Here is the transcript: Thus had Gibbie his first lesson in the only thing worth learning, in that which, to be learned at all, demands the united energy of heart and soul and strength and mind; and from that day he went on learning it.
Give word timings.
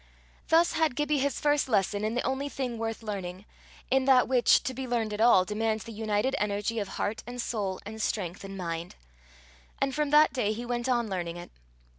Thus 0.47 0.71
had 0.73 0.95
Gibbie 0.95 1.19
his 1.19 1.39
first 1.39 1.69
lesson 1.69 2.03
in 2.03 2.15
the 2.15 2.23
only 2.23 2.49
thing 2.49 2.79
worth 2.79 3.03
learning, 3.03 3.45
in 3.91 4.05
that 4.05 4.27
which, 4.27 4.63
to 4.63 4.73
be 4.73 4.87
learned 4.87 5.13
at 5.13 5.21
all, 5.21 5.45
demands 5.45 5.83
the 5.83 5.91
united 5.91 6.35
energy 6.39 6.79
of 6.79 6.87
heart 6.97 7.21
and 7.27 7.39
soul 7.39 7.79
and 7.85 8.01
strength 8.01 8.43
and 8.43 8.57
mind; 8.57 8.95
and 9.79 9.93
from 9.93 10.09
that 10.09 10.33
day 10.33 10.53
he 10.53 10.65
went 10.65 10.89
on 10.89 11.07
learning 11.07 11.37
it. 11.37 11.51